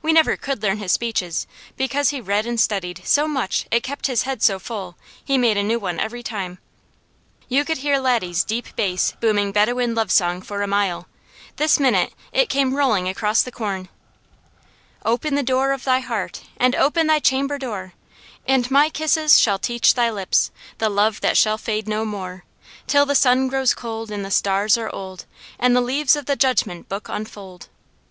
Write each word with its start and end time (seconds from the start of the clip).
We 0.00 0.10
never 0.14 0.38
could 0.38 0.62
learn 0.62 0.78
his 0.78 0.92
speeches, 0.92 1.46
because 1.76 2.08
he 2.08 2.18
read 2.18 2.46
and 2.46 2.58
studied 2.58 3.02
so 3.04 3.28
much 3.28 3.66
it 3.70 3.82
kept 3.82 4.06
his 4.06 4.22
head 4.22 4.42
so 4.42 4.58
full, 4.58 4.96
he 5.22 5.36
made 5.36 5.58
a 5.58 5.62
new 5.62 5.78
one 5.78 6.00
every 6.00 6.22
time. 6.22 6.56
You 7.50 7.62
could 7.62 7.76
hear 7.76 7.98
Laddie's 7.98 8.42
deep 8.42 8.74
bass 8.74 9.12
booming 9.20 9.48
the 9.48 9.52
"Bedouin 9.52 9.94
Love 9.94 10.10
Song" 10.10 10.40
for 10.40 10.62
a 10.62 10.66
mile; 10.66 11.08
this 11.56 11.78
minute 11.78 12.14
it 12.32 12.48
came 12.48 12.74
rolling 12.74 13.06
across 13.06 13.42
the 13.42 13.52
corn: 13.52 13.90
"Open 15.04 15.34
the 15.34 15.42
door 15.42 15.72
of 15.72 15.84
thy 15.84 16.00
heart, 16.00 16.40
And 16.56 16.74
open 16.74 17.06
thy 17.06 17.18
chamber 17.18 17.58
door, 17.58 17.92
And 18.48 18.70
my 18.70 18.88
kisses 18.88 19.38
shall 19.38 19.58
teach 19.58 19.92
thy 19.92 20.10
lips 20.10 20.50
The 20.78 20.88
love 20.88 21.20
that 21.20 21.36
shall 21.36 21.58
fade 21.58 21.86
no 21.86 22.06
more 22.06 22.46
Till 22.86 23.04
the 23.04 23.14
sun 23.14 23.46
grows 23.48 23.74
cold, 23.74 24.10
And 24.10 24.24
the 24.24 24.30
Stars 24.30 24.78
are 24.78 24.88
old, 24.94 25.26
And 25.58 25.76
the 25.76 25.82
leaves 25.82 26.16
of 26.16 26.24
the 26.24 26.34
Judgment 26.34 26.88
Book 26.88 27.10
unfold!" 27.10 27.68